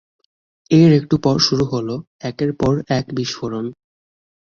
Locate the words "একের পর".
2.21-2.73